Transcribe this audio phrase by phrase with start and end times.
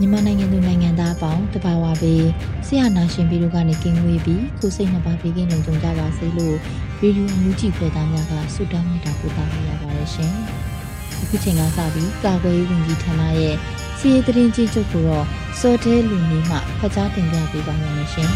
[0.00, 2.26] မြန်မာနိုင်ငံသူနိုင်ငံသားအပေါင်းတဘာဝပေး
[2.66, 6.56] ဆရာနာရှင်ပြီးတို့ကနေကင်းဝေးပြီးကိုစိတ်နှပါပေးကင်းလုံခြုံကြပါစေလို့
[7.00, 10.32] ရေဒီယိုမြူးကြည့်ဖွယ်သားများကဆုတောင်းမြတ်တာပို့သပေးရပါတယ်ရှင်။
[11.22, 13.54] အခုချိန်ကစပြီးကာကွယ်ရေးဝန်ကြီးဌာနရဲ့
[13.98, 15.24] စီရေးတရင်ကြီးချုပ်ကိုတော့
[15.60, 18.28] စောတဲလူမျိုးမှဖတ်ကြားတင်ပြပေးပါမယ်ရှင်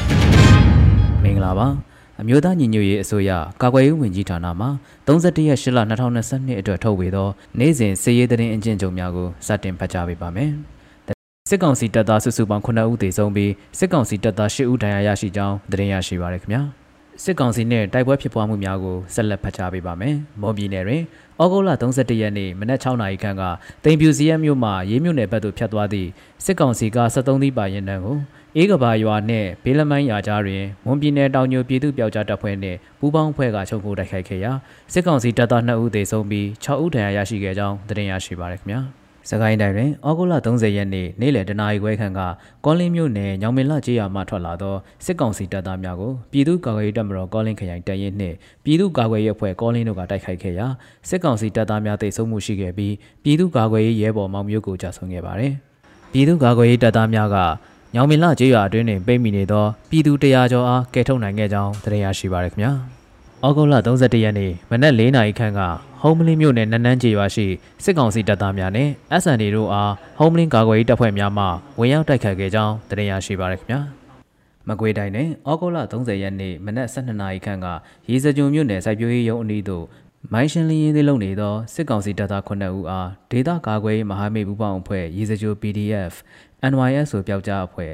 [1.23, 1.69] ။မင်္ဂလာပါ။
[2.21, 3.31] အမျိုးသားညီညွတ်ရေးအစိုးရ
[3.63, 4.69] ကာကွယ်ရေးဝန်ကြီးဌာနမှ
[5.07, 10.53] 31ရက်8လ2022အတွက်ထုတ်ဝေသော နေ့စဉ်စီရေးတရင်အကျဉ်းချုပ်များကိုစတင်ဖတ်ကြားပေးပါမယ်။
[11.55, 16.63] စစ်ကောင်စီတပ်သားစုစုပေါင်း9ဦးသေဆုံးပြီးစစ်ကောင်စီတပ်သား10ဦးဒဏ်ရာရရှိကြောင်းသတင်းရရှိပါရခင်ဗျာ
[17.23, 21.03] စစ်ကောင်စီနဲ့တိုက်ပွဲဖြစ်ပွားမှုများကိုဆက်လက်ဖတ်ကြားပေးပါမယ်။မွန်ပြည်နယ်တွင်
[21.43, 23.43] ဩဂုတ်လ31ရက်နေ့မနက်6နာရီခန့်က
[23.85, 26.09] တိမ်ပြူစီရဲမြို့မှာရေးမြို့နယ်ဘက်သို့ဖြတ်သွားသည့်
[26.45, 28.19] စစ်ကောင်စီက73သီးပါရင်တန်းကို
[28.57, 34.53] အေးကဘာရွာနှင့်ဘေးလမိုင်းရွာကြားတွင်မွန်ပြည်နယ်တောင်ညိုပြည်သူ့ပျောက်ကြားတပ်ဖွဲ့နှင့်ပူးပေါင်းအဖွဲ့ကချုပ်ကိုတိုက်ခိုက်ခဲ့ရာ
[34.93, 38.83] စစ်ကောင်စီတပ်သား2ဦးသေဆုံးပြီး6ဦးဒဏ်ရာရရှိခဲ့ကြောင်းသတင်းရရှိပါရခင်ဗျာ။
[39.31, 42.21] စကိုင်းတိုင်းတွင်ဩဂုတ်လ30ရက်နေ့နေ့လယ်တနာရီခွဲခန့်က
[42.65, 50.67] ကောလင်းမြို့နယ်ညောင်မင်လကျေးရွာမှထွက်လာသောစစ်ကောင်စီတပ်သားများကိုပြည်သူ့ကာကွယ်ရေးတပ်မတော်ကောလင်းခရိုင်တပ်ရင်းနှင့်ပြည်သူ့ကာကွယ်ရေးအဖွဲ့ကောလင်းတို့ကတိုက်ခိုက်ခဲ့ရာ
[51.09, 55.53] စစ်ကောင်စီတပ်သားများတိုက်ဆုံမှုရှိခဲ့ပြီးပြည်သူ့ကာကွယ်ရေးရဲဘော်မောင်မျိုးကိုကြာဆုံးခဲ့ပါတယ်။
[56.13, 57.37] ပြည်သူ့ကာကွယ်ရေးတပ်သားများက
[57.95, 62.73] ညောင်မင်လကျေးရွာအတွင်းတွင်ပိတ်မိနေသောပြည်သူတရာကျော်အားကယ်ထုတ်နိုင်ခဲ့ကြောင်းသိရရှိပါရခင်ဗျာ။
[63.47, 65.61] ဩဂုတ်လ31ရက်နေ့မနက်၄နာရီခန့်က
[66.05, 67.47] ဟုံးမလင်းမြို့နယ်နန်းနန်းကျေးရွာရှိ
[67.85, 68.89] စစ်ကောင်စီတပ်သားများနဲ့
[69.23, 71.45] SND တို့အားဟုံးမလင်းကာကွယ်ရေးတပ်ဖွဲ့များမှ
[71.79, 73.81] ဝင်ရောက်တိုက်ခတ်ခဲ့ကြောင်းသိရရှိပါရခင်ဗျာ
[74.69, 77.67] မကွေးတိုင်းနဲ့ဩဂုတ်လ30ရက်နေ့မနက်12နာရီခန့်က
[78.11, 79.85] ရေစကြုံမြို့နယ်စိုက်ပျိုးရေးရုံးအနီးသို့
[80.33, 86.15] မိုင်းရှင်လင်းရင်းသေးလုံနေသောစစ်ကောင်စီတပ်သား9ဦးအားဒေသကာကွယ်ရေးမဟာမိတ်ပူးပေါင်းအဖွဲ့ရေစကြို PDF
[86.71, 87.93] NYS ဆိုပြောက်ကြားအဖွဲ့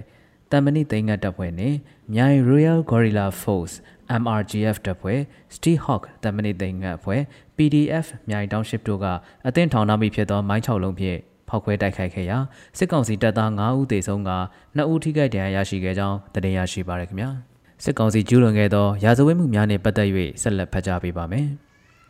[0.50, 1.76] တမ်မဏိသိန်းငတ်တပ်ဖွဲ့နှင့်
[2.14, 3.74] မြိုင် Royal Gorilla Force
[4.22, 5.20] MRGF တပ်ဖွဲ့
[5.54, 7.22] Steel Hawk တမ်မဏိသိန်းငတ်အဖွဲ့
[7.58, 9.06] PDF မြိုင်တောင်ရှစ်တို့က
[9.46, 12.38] အသင်းထောင်နှမိဖြစ်သောမိုင်း6လုံးဖြင့်ဖောက်ခွဲတိုက်ခိုက်ခဲ့ရာ
[12.78, 14.30] စစ်ကောင်စီတပ်သား9ဦးသေဆုံးက
[14.76, 17.30] 2ဦးထိခိုက်ဒဏ်ရာရရှိခဲ့ကြောင်းသတင်းရရှိပါရခင်ဗျာ
[17.84, 20.08] စစ်ကောင်စီကျူးလွန်ခဲ့သောရာဇဝတ်မှုများနှင့်ပတ်သက်၍
[20.42, 21.46] ဆက်လက်ဖတ်ကြားပေးပါမယ်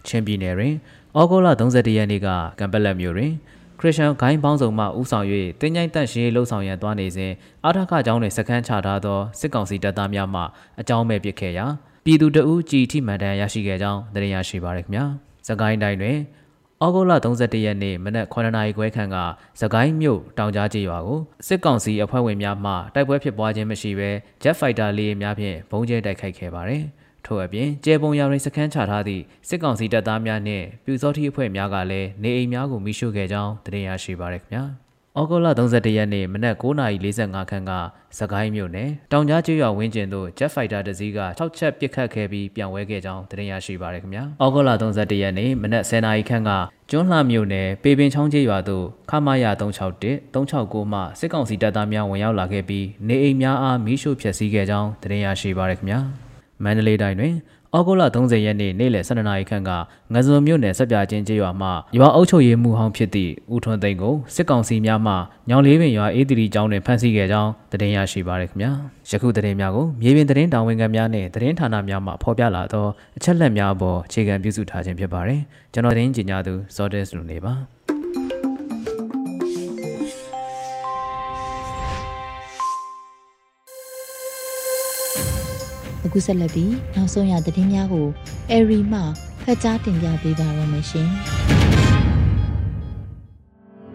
[0.07, 0.75] ချင်းပြည်နယ်တွင်
[1.19, 3.33] ဩဂုတ်လ31ရက်နေ့ကကံပက်လက်မြို့တွင်
[3.79, 5.27] ခရစ်ယာန်ဂိုင်းပေါင်းစုံမှဥဆောင်၍
[5.61, 7.33] တင်းကြိုင်တန့်ရှင်းလှုပ်ဆောင်ရန်သွားနေစဉ်
[7.65, 10.43] အာထခကျောင်းတွင်စခန်းချထားသောစစ်ကောင်စီတပ်သားများမှ
[10.81, 11.67] အကြောင်းမဲ့ပစ်ခဲ့ရာ
[12.05, 15.07] ပြည်သူတအုပ်ကြည်ထိမှန်တမ်းရရှိခဲ့ကြောင်းသိရရှိပါရခင်ဗျာ။
[15.49, 16.19] စကိုင်းတိုင်းတွင်
[16.85, 19.17] ဩဂုတ်လ31ရက်နေ့မနက်9နာရီခွဲခန့်က
[19.61, 24.11] စကိုင်းမြို့တောင်ကြားကျေးရွာကိုစစ်ကောင်စီအဖွဲ့ဝင်များမှတိုက်ပွဲဖြစ်ပွားခြင်းမရှိဘဲ
[24.43, 26.85] Jet Fighter လေးများဖြင့်ဘုံကျဲတိုက်ခိုက်ခဲ့ပါတယ်။
[27.27, 34.65] ထို့အပြင်ကျေပုံရွာတွင်စခန်းချထားသည့်စစ်ကောင်စီတပ်သားများနှင့်ပြူစောတိအဖွဲ့များကလည်းနေအိမ်များကိုမိရှုခဲ့ကြောင်းသိရရှိပါရခင်ဗျာ။
[35.21, 37.73] ဩဂုတ်လ31ရက်နေ့မနက်9:45ခန်းက
[38.19, 46.51] စကိုင်းမြို့နယ်တောင်ကြားကျွော်ဝင်းကျင်သို့ Jet Fighter တစ်စီးက6ချက်ပစ်ခတ်ခဲ့ပြီးပြန်ဝဲခဲ့ကြောင်းသိရရှိပါရခင်ဗျာ။ဩဂုတ်လ31ရက်နေ့မနက်10:00ခန်းက
[46.91, 56.01] ကျွန်းလှမြို့နယ်ပေပင်ချောင်းကျေးရွာသို့ခမာယာ361 369မှစစ်ကောင်စီတပ်သားများဝင်ရောက်လာခဲ့ပြီးနေအိမ်များအားမီးရှို့ဖျက်ဆီးခဲ့ကြောင်းသိရရှိပါရခင်ဗျာ။
[56.65, 57.35] မန္တလေးတိုင်းတွင်
[57.77, 59.71] ဩဂုတ်လ30ရက်နေ့နေ့လယ်12နာရီခန့်က
[60.15, 65.15] ငဇုံမြို့နယ်ဆက်ပြချင်းကျေးရွာမှရွာအုပ်ချုပ်ရေးမှူးဟောင်းဖြစ်သည့်ဦးထွန်းသိန်းကိုစစ်ကောင်စီများမှ
[65.49, 68.73] ညောင်လေးပင်ရွာအေးတီတီကျောင်းတွင်ဖမ်းဆီးခဲ့ကြောင်းသတင်းရရှိပါရခင်ဗျာ
[69.11, 75.41] ယခုသတင်းများကိုမြေပြင်သတင်းတာဝန်ခံများနဲ့သတင်းဌာနများမှဖော်ပြလာသောအချက်လက်များအပေါ်အခြေခံပြုစုထားခြင်းဖြစ်ပါတယ်
[75.73, 77.55] ကျွန်တော်သတင်းကြေညာသူဇော်ဒက်စ်လူနေပါ
[86.05, 88.07] အခုဆက်လက်ပြီးနောက်ဆုံးရသတင်းများကို
[88.53, 89.01] အရီမှ
[89.43, 91.09] ဖတ်ကြားတင်ပြပေးပါရမရှင်။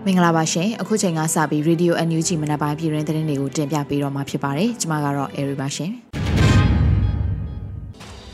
[0.05, 5.91] မင်္ဂလာပါရှင်အခုချိန်ကစပြီး Radio NUG မနက်ပိုင်းပြည်တွင်သတင်းတွေကိုတင်ပြပေးတော့မှာဖြစ်ပါတယ်ကျွန်မကတော့ Airy ပါရှင်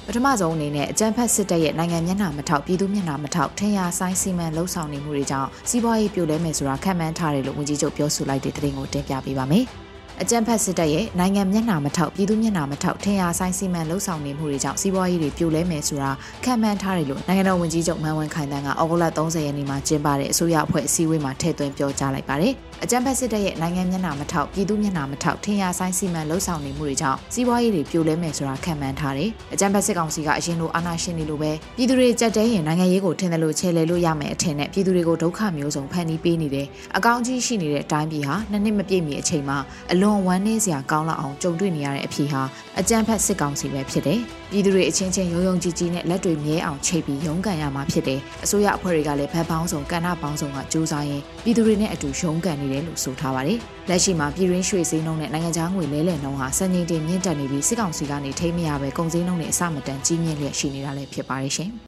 [0.05, 9.65] ပထမဆုံးအနေနဲ့အကြမ်းဖက်စစ်တပ်ရဲ့နိုင်ငံမျက်နှာမထောက်ပြည်သူမျက်နှာမထောက်ထင်ရဆိုင်စီမံလှုပ်ဆောင်နေမှုတွေကြောင့်စီးပွားရေးပြိုလဲမယ်ဆိုတာခန့်မှန်းထားတယ်လို့ဝန်ကြီးချုပ်ပြောဆိုလိုက်တဲ့သတင်းကိုတင်ပြပေးပါမယ်။
[10.23, 16.11] အကြံဖက်စစ်တပ်ရဲ့နိုင်ငံမျက်နှာမထောက်ပြည်သူမျက်နှာမထောက်ထင်ရဆိုင်စီမံလှုပ်ဆောင်နေမှုတွေကြောင့်စီးပွားရေးတွေပြိုလဲမယ်ဆိုတာ
[16.43, 22.53] ခံမှန်းထားတယ်လို့နိုင်ငံတော်ဝန်ကြီးချုပ်မန်ဝင်းခိုင်တန်းကဩဂုတ်လ30ရက်နေ့မှာကျင်းပတဲ့အစိုးရအဖွဲ့အစည်းအဝေးမှာထည့်သွင်းပြောကြားလိုက်ပါတယ်။
[22.83, 36.67] အကြံဖက်စစ်တပ်ရဲ့နိုင်ငံမျက်နှာမထောက်ပြည်သူမျက်နှာမထောက်ထင်ရဆိုင်စီမံလှုပ်ဆောင်နေမှုတွေကြောင့်စီးပွားရေးတွေပြိုလဲမယ်ဆိုတာခံမှန်းထားတယ်။အကြံဖက်စစ်ကောင်စီကအရင်လိုအာဏာရှင်တွေလိုပဲပြည်သူတွေကြက်တဲရင်နိုင်ငံရေးကိုထင်တယ်လို့ချဲလဲလို့ရမယ်အထင်နဲ့ပြည်သူတွေကိုဒုက္ခမျိုးစုံဖန်တီးပေးနေတယ်။
[36.97, 39.57] အကောင့်ကြီးရှိနေတဲ့အတိုင်းပြည်ဟာနှစ်နှစ်မပြည့်မီအချိန်မှာ
[39.91, 42.41] အလွန်ဝမ်းနည်းစရာကောင်းလောက်အောင်ကြုံတွေ့နေရတဲ့အဖြစ်ဟာ
[42.79, 44.19] အကြံဖက်စစ်ကောင်စီပဲဖြစ်တယ်။
[44.51, 61.69] ပြည်သူတွေအချင်းချင်းရုံရုံကြည်ကြည်နဲ့လက်တွေမြဲအောင်ချိတ်ပြီးရုန်းကန်ရမှာဖြစ်တယ်။အစိုးရအဖွဲ့တွေကလည်းဗတ်ပေါင်းစုံကဏ္ဍပေါင်းစုံကစူးစမ်းရင်ပြည်သူတွေနဲ့အတူရုန်းကန်နေတယ်လို့ဆိုထားပါတယ်။လက်ရှိမှာပြည်ရင်းရွှေစည်းနှုန်းနဲ့နိုင်ငံခြားငွေလဲလှယ်နှုန်းဟာစံချိန်တင်မြင့်တက်နေပြီးစစ်ကောင်စီကနေထိမ့်မရပဲကုန်စည်နှုန်းနဲ့အဆမတန်ကြီးမြင့်လျက်ရှိနေတာလည်းဖြစ်ပါတယ်ရှင်။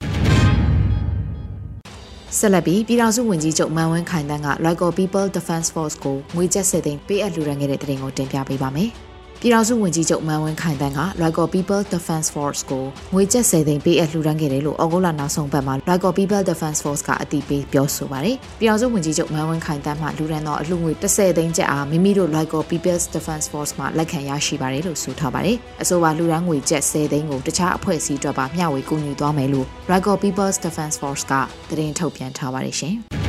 [2.37, 8.91] ဆက်လက်ပြီးပြည်ထောင်စုဝန်ကြီးချုပ်မန်ဝင်းခိုင်တန်းက Local People Defense Force ကိုငွေကျပ်စစ်သိန်းပေးအပ်လှူဒါန်းခဲ့တဲ့တဲ့တင်ကိုတင်ပြပေးပါမယ်။
[9.43, 23.71] ပြည်ထောင်စုဝန်ကြီးချုပ်မန်ဝင်းခိုင်တန်းက Local People Defense Force ကိုငွေကျပ်10သိန်းပေးအပ်လှူဒါန်းခဲ့တယ်လို့ဩဂုတ်လနောက်ဆုံးပတ်မှာ Local People Defense Force ကအတည်ပြုပြောဆိုပါတယ်။ပြည်ထောင်စုဝန်ကြီးချုပ်မန်ဝင်းခိုင်တန်းမှလှူဒါန်းသောအလှူငွေ10သိန်းကျပ်အားမိမိတို့ Local People Defense Force
[23.79, 31.33] မှလက်ခံရရှိပါတယ်လို့ဆိုထားပါတယ်။အဆိုပါလှူဒါန်းငွေကျပ်10သိန်းကိုတခြားအဖွဲ့အစည်းတွေပါမျှဝေကူညီသွားမယ်လို့ Local People Defense Force က
[31.69, 32.97] သတင်းထုတ်ပြန်ထားပါတယ်ရှင်။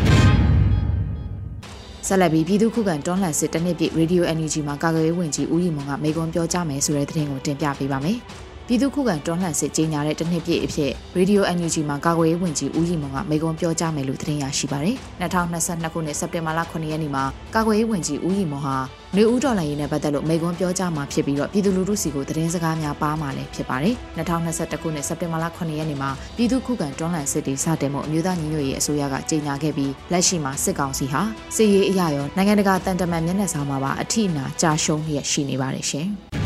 [2.07, 8.19] ဆက်လက်ပြီးပြည်သူ့ခုခံတွန်းလှန်စစ်တနစ်ပြည့် Radio NUG မှာကာကွယ်ရေးဝန်ကြီးဦးရီမွန်ကမေကွန်ပြောကြားမယ်ဆိုတဲ့သတင်းကိုတင်ပြပေးပါမယ်။
[8.67, 17.25] ပြည်သူ့ခုခံတွန်းလှန်စစ်ကြီးညာတဲ့တနစ်ပြည့်အဖြစ် Radio NUG မှာကာကွယ်ရေးဝန်ကြီးဦးရီမွန်ကမေကွန်ပြောကြားမယ်လို့သတင်းရရှိပါတယ်။2022ခုနှစ်စက်တင်ဘာလ9ရက်နေ့မှာ
[17.55, 18.77] ကာကွယ်ရေးဝန်ကြီးဦးရီမွန်ဟာ
[19.17, 31.21] နေဦးတော်လှန်ရေးနဲ့ပတ်သက်လို့မေကွန်ပြောကြားမှာဖြစ်ပြီးတော့ပြည်သူလူထုစီကိုသတင်းစကားများပါမှာလည်းဖြစ်ပါတယ်။2021ခုနှစ်စက်တင်ဘာလ9ရက်နေ့မှာပြည်သူ့ခုခံတွန်းလှန်စစ်တီစတင်မှုအမျိုးသားညီညွတ်ရေးအစိုးရကကြေညာခဲ့ပြီးလက်ရှိမှာစစ်ကောင်စီဟာ
[31.57, 36.11] စစ်ရေးအရာရောနိုင်ငံတကာတန်တမန်မျက်နှာစာမှာပါအထိနာကြာရှုံးလျက်ရှိနေပါတယ်ရှင်။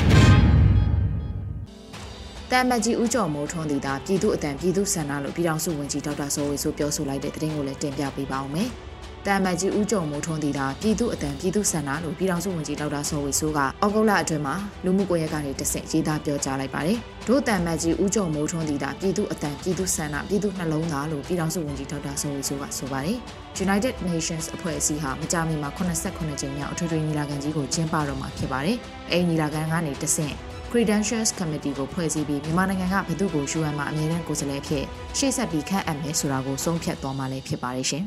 [2.52, 8.68] တမ်မကြီးဦးကျော်မိုးထွန်းသည်သာပြည်သူအတန်ပြည်သူဆန္ဒလို့ပြည်ထောင်စုဝန်ကြီးဒေါက်တာစိုးဝေဆိုပြောဆိုလိုက်တဲ့သတင်းကိုလည်းတင်ပြပေးပါောင်းမယ်။
[9.26, 14.54] တမ်မတ်ကြီးဦးကျော်မိုးထွန်းတည်တာပြည်သူအတန်ပြည်သူဆန္ဒလို့ပြည်ထောင်စုဝန်ကြီးဒေါက်တာစောဝေဆိုးကအောက်ဂုတ်လအတွင်းမှာ
[14.84, 16.98] လူမှုကွန်ရက်ကနေတဆင့်ရေးသားပြောကြားလိုက်ပါတယ်။
[17.28, 23.18] ဒို့တမ်မတ်ကြီးဦးကျော်မိုးထွန်းတည်တာပြည်သူအတန်ပြည်သူဆန္ဒပြည်သူနှလုံးသားလို့ပြည်ထောင်စုဝန်ကြီးဒေါက်တာစောဝေဆိုးကဆိုပါတယ်။
[23.66, 25.70] United Nations အဖွဲ့အစည်းဟာမကြာမီမှာ
[26.08, 28.76] 89ကြိမ်မြောက်အထွေထွေညီလာခံကြီးကိုကျင်းပတော့မှာဖြစ်ပါတယ်။
[29.10, 30.36] အဲဒီညီလာခံကနေတဆင့်
[30.78, 34.84] Credentials Committee ကိုဖွဲ့စည်းပြီးမြန်မာနိုင်ငံကဘယ်သူ့ကို UN မှာအမြဲတမ်းကိုယ်စားလှယ်ဖြစ်
[35.18, 38.04] ရှေ့ဆက်ပြီးခန့်အပ်မယ်ဆိုတာကိုဆုံးဖြတ်သွားမှာလည်းဖြစ်ပါတယ်ရှင်။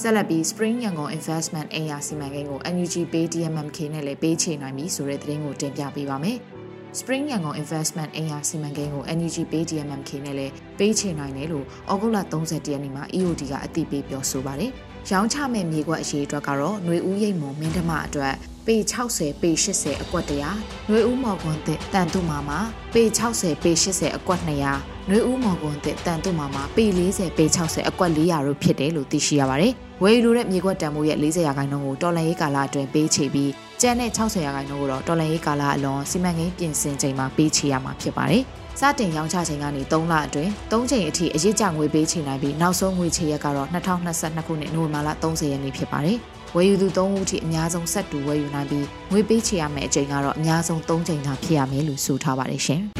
[0.00, 6.38] ဆက်လက်ပြီး Spring Yangon Investment အိမ်ယာစီမံကိန်းကို NUG Pay DMMK နဲ့လည်းပေးချေနိုင်ပြီဆိုတဲ့သတင်းကိုတင်ပြပေးပါမယ်။
[6.98, 14.70] Spring Yangon Investment အိမ်ယာစီမံကိန်းကို NUG Pay DMMK နဲ့လည်းပေးချေနိုင်တယ်လို့ဩဂုတ်လ30ရက်နေ့မှာ EOD ကအသိပေးပြောဆိုပါတယ်။
[15.10, 18.36] ရောင်းချမဲ့မြေကွက်အရေးအတွက်ကတော့ຫນွေဦးရိတ်မုံမင်းဓမအတွက်
[18.66, 18.76] ပေ
[19.10, 20.24] 60ပေ80အကွက်
[20.58, 22.58] 100နှွေဦးမော်ကွန်တက်တန်တုမာမှာ
[22.94, 23.02] ပေ
[23.34, 24.40] 60ပေ80အကွက်
[24.74, 29.72] 200နှွေဦးမော်ကွန်တက်တန်တုမာမှာပေ40ပေ60အကွက်400တို့ဖြစ်တယ်လို့သိရှိရပါတယ်။
[30.02, 38.42] ဝယ်ယူလိုတဲ့မြေကွက်တန်ဖိုးရဲ့40ရာခိုင်နှုန်းကိုတော်လန်ရေးကာလအတွင်းပေးချေပြီးကျန်တဲ့60ရာခိုင်နှုန်းကိုတော့တော်လန်ရေးကာလအလွန်စီမံကိန်းပြင်ဆင်ချိန်မှာပေးချေရမှာဖြစ်ပါတယ်။
[38.80, 46.18] စတင်ရောင်းချချိန်ကနေ3လအတွင်း3ချိန်အထိအရေးကြငွေပေးချိန်နိုင်ပြီးနောက်ဆုံးငွေချေရက်ကတော့2022ခုနှစ်နိုဝင်ဘာလ30ရက်နေ့ဖြစ်ပါတယ်။
[46.54, 52.82] ဝယ်ယူသူ3ဦးထိအများဆုံးဆက်တူဝယ်ယူနိုင်ပြီးငွေပေးချေရမယ့်အချိန်ကတော့အများဆုံး3ချိန်သာဖြစ်ရမယ်လို့ဆိုထားပါတယ်ရှင်။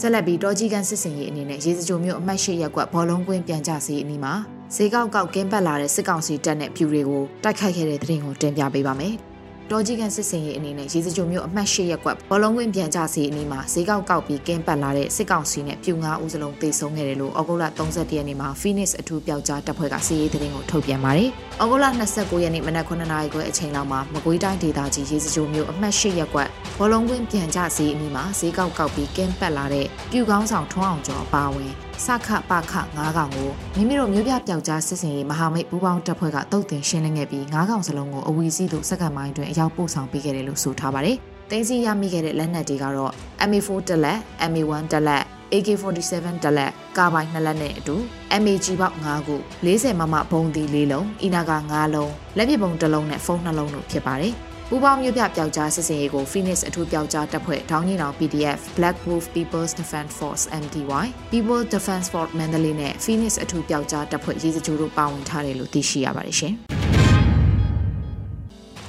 [0.00, 4.34] ဆက်လက်ပြီးတော်ကြီးကန်စစ်စင်ရေးအနေနဲ့ရေစကြိုမြို့အမှတ်၈ရပ်ကွက်ဘောလုံးကွင်းပြန်ကြစီအနီးမှာ
[4.74, 9.16] ဈေးကောက်ကောက်ကင်းပတ်လာတဲ့စစ်ကောင်စီတပ်နဲ့ဖြူတွေကိုတိုက်ခိုက်ခဲ့တဲ့တဲ့ရင်ကိုတင်ပြပေးပါမယ်။
[9.72, 21.28] တော်ကြီးကန်စစ်စင်ရေးအနေနဲ့ရေစကြိုမျိုးအမှတ်၈ရပ်ကွက်ဘောလုံးဝင်းပြန်ကြစီအနီးမှာဈေးကောက်ကောက်ပြီးကင်းပတ်လာတဲ့စစ်ကောင်စီနဲ့ပြူငါဦးစလုံးတေဆုံးခဲ့တယ်လို့ဩဂုတ်လ31ရက်နေ့မှာ Phoenix အထူးပြောက်ကြားတပ်ဖွဲ့ကစီးရေးသတင်းကိုထုတ်ပြန်ပါတယ်။
[21.62, 41.16] ဩဂုတ်လ29ရက်နေ့မနက်9နာရီခွဲအချိန်လောက်မှာမကွေးတိုင်းဒေသကြီးရေစကြိုမျိုးအမှတ်၈ရပ်ကွက်ဘောလုံးဝင်းပြန်ကြစီအနီးမှာဈေးကောက်ကောက်ပြီးကင်းပတ်လာတဲ့ပြူကောင်းဆောင်ထွန်းအောင်ကျော်အပါအဝင် စခပခ9ကောင်ကိုမိမိတို့မျိုးပြပျောက်ကြားစစ်စင်ရေးမဟာမိတ်ပူးပေါင်းတပ်ဖွဲ့ကတုတ်တင်ရှင်းလင်းခဲ့ပြီး9ကောင်စလုံးကိုအဝီစီးသို့စက္ကန့်ပိုင်းတွင်အရောက်ပို့ဆောင်ပေးခဲ့တယ်လို့ဆိုထားပါတယ်။
[41.50, 43.12] တင်းစီရမိခဲ့တဲ့လက်နက်တွေကတော့
[43.48, 44.18] MA4 တက်လက်
[44.50, 45.22] MA1 တက်လက်
[45.52, 47.96] AK47 တက်လက်ကာဘိုင်2လက်နဲ့အတူ
[48.42, 49.36] MAG ပေါက်5ခု
[49.66, 54.34] 40မမဘုံဒီ4လုံးအီနာက5လုံးလက်ပစ်ပုံ1လုံးနဲ့ဖုန်း2လုံးတို့ဖြစ်ပါတယ်။
[54.70, 62.92] ပူပေါင်းမြို့ပြပျောက်ကြားစစ်စင်ရေးကို Phoenix အထူးပျောက်ကြားတပ်ဖွဲ့ဒေါင်းကြီးနောင် PDF Black Wolf People's Defense Force MDY People Defense Force Mandalay နဲ့
[63.04, 66.54] Phoenix အထူးပျောက်ကြားတပ်ဖွဲ့ရေးစကြိုးတို့ပါဝင်ထားတယ်လို့သိရှိရပါတယ်ရှင်။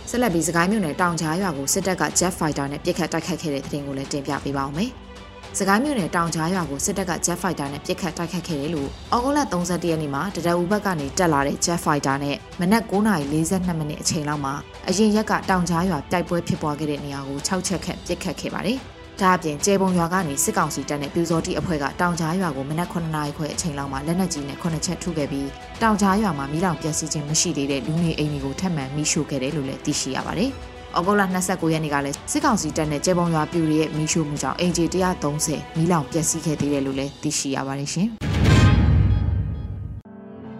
[0.09, 4.91] ဆက်လက်ပြီးစကိုင်းမြို့နယ်တောင်ကြားရွာကိုစစ်တပ်က Jet Fighter နဲ့ပစ်ခတ်တိုက်ခတ်ခဲ့တဲ့တဲ့တင်ကိုလည်းတင်ပြပေးပါောင်းမယ်။
[5.55, 14.53] စကိုင်းမြို့နယ်တောင်ကြားရွာကိုစစ်တပ်က Jet Fighter နဲ့ပစ်ခတ်တိုက်ခတ်ခဲ့တယ်လို့ဩဂုတ်လ31ရက်နေ့မှာတရဝူဘက်ကနေတက်လာတဲ့ Jet Fighter နဲ့မနက်9:42မိနစ်အချိန်လောက်မှာ
[14.87, 18.77] အရင်ရက်ကတောင်ကြားရွာတိုက်ပွဲဖြစ်ပွားခဲ့တဲ့နေရာကို6ချက်ခန့်ပစ်ခတ်ခဲ့ပါတယ်။
[19.21, 25.49] ဒါအပြင်ကျေပုံရွာကနေစစ်ကောင်စီတပ်နဲ့ပြူစောတိအဖွဲ့ကတောင်ကြားရွာကိုမနက်9နာရီခွဲအချိန်လောက်မှာလက်နက်ကြီးနဲ့9ချက်ထုခဲ့ပြီး
[25.81, 30.51] တောင်ကြားရွာမှာမိလောင်ပျက်စီးခြင်းမရှိသေးတဲ့လူနေအိမ်တွေကိုထပ်မံမိရှို့ခဲ့တယ်လို့လည်းသိရှိရပါတယ်။
[30.97, 34.85] ဩဂုတ်လ29ရက်နေ့ကလည်းစစ်ကောင်စီတပ်နဲ့ကျေပုံရွာပြူရဲ့မိရှို့မှုကြောင့်အိမ်ခြေ
[35.31, 38.07] 130မိလောင်ပျက်စီးခဲ့သေးတယ်လို့လည်းသိရှိရပါတယ်ရှင်။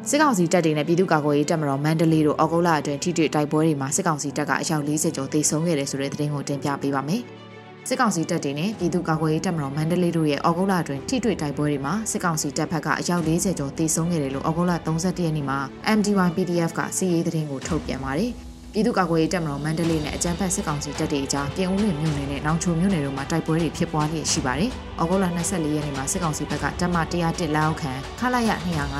[0.09, 7.21] စစ်ကောင်စီတပ်တွေနဲ့ပြည်သူ့ကာကွယ်ရေးတပ်မတော်မန္တလေးတို့ဩဂုတ်လအတွင်းထိတွေ့တိုက်ပွဲတွေမှာစစ်ကောင်စီတပ်ကအယောက်40ကျော်သေဆုံးခဲ့တယ်ဆိုတဲ့သတင်းကိုတင်ပြပေးပါမယ်။
[7.87, 15.59] စစ်ကောင်စီတပ်တွေနဲ့ပြည်သူ့ကာကွယ်ရေးတပ်မတော်မန္တလေးတို့ရဲ့ဩဂုတ်လအတွင်းထိတွေ့တိုက်ပွဲတွေမှာစစ်ကောင်စီတပ်ဖက်ကအယောက်40ကျော်သေဆုံးခဲ့တယ်လို့ဩဂုတ်လ31ရက်နေ့မှာ
[15.97, 18.33] MDY PDF ကစီးရေးသတင်းကိုထုတ်ပြန်ပါတယ်။
[18.73, 24.69] ပြည်သူ့ကာကွယ်ရေးတပ်မတော်မန္တလေးနဲ့အကြမ်းဖက်စစ်ကောင်စီတပ်တွေအကြားပြင်ဦးလွင်မြို့နယ်နဲ့နောင်ချိုမြို့နယ်တို့မှာတိုက်ပွဲတွေဖြစ်ပွားလျက်ရှိပါတယ်။
[25.01, 28.51] ဩဂုတ်လ24ရက်နေ့မှာစစ်ကောင်စီဘက်ကတပ်မ101လက်အောက်ခံခလာရ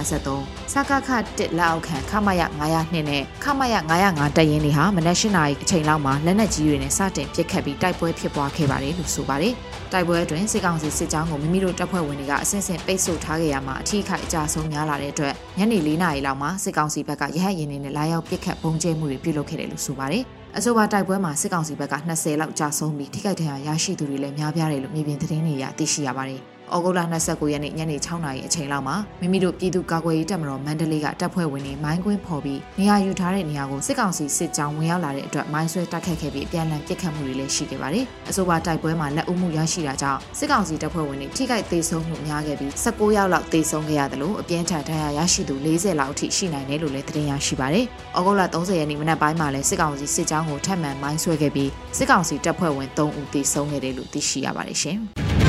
[0.08, 3.76] 253စကခ1လက်အောက်ခံခမရ902နဲ့ခမရ
[4.08, 9.54] 905တပ်ရင်းတွေဟာမနက်၈နာရီအချိန်လောက်မှာလက်နက်ကြီးတွေနဲ့စတင်ပစ်ခတ်ပြီးတိုက်ပွဲဖြစ်ပွားခဲ့ပါတယ်လို့ဆိုပါတယ်။
[9.94, 20.24] တိုက်ပွဲအတွင်းစစ်ကောင်စီစစ်ကြောင်းကိုမိမိတို့တပ်ဖွဲ့ဝင်တွေကအဆင့်ဆင့်ပိတ်ဆို့ထားခဲ့ရမှာအထီးခိုက်အကြဆုံးများလာတဲ့အတွက်ညနေ၄နာရီလောက်မှာစစ်ကောင်စီဘက်ကရဟတ်ရင်တွေနဲ့လာရောက်ပစ်ခတ်ပုံကျဲမှုတွေပြုလုပ်ခဲ့တယ်လို့ဆိုပါတယ်။
[20.58, 26.42] အဆိုပါတိုက်ပွဲမှာစစ်ကောင်စီဘက်က20လောက်ကြာဆုံးပြီးထိခိုက်ဒဏ်ရာရရှိသူတွေလည်းများပြားတယ်လို့မြေပြင်သတင်းတွေအရသိရှိရပါတယ်။
[26.76, 47.86] ဩဂုတ်လ29ရက်နေ့ညနေ6နာရီအချိန်လောက်မှာမိမိတို့ပြည်သူ့ကာကွယ်ရေးတပ်မတော်မန္တလေးကတပ်ဖွဲ့ဝင်တွေမိုင်းကွင်းဖော်ပြီးနေရာယူထားတဲ့နေရာကိုစစ်ကောင်စီစစ်ကြောင်းဝင်ရောက်လာတဲ့အတွက်မိုင်းဆွဲတိုက်ခတ်ခဲ့ပြီးအပြန်အလှန်ပစ်ခတ်မှုတွေလည်းရှိခဲ့ပါတယ်။အဆိုပါတိုက်ပွဲမှာလက်ဦးမှုရရှိတာကြောင့်စစ်ကောင်စီတပ်ဖွဲ့ဝင်တွေထိခိုက်သေဆုံးမှုများခဲ့ပြီး19ယောက်လောက်သေဆုံးခဲ့ရတယ်လို့အပြင်းထန်ဒဏ်ရာရရှိသူ40လောက်အထိရှိနိုင်တယ်လို့လည်းသတင်းရရှိပါတယ်။
[48.18, 55.00] ဩဂုတ်လ30ရက်နေ့မနက်ပိုင်းမှာလည်းစစ်ကောင်စီစစ်ကြောင်းကိုထပ်မံမိုင်းဆွဲခဲ့ပြီးစစ်ကောင်စီတပ်ဖွဲ့ဝင်3ဦးသေဆုံးခဲ့တယ်လို့သိရှိရပါတယ်ရှင်။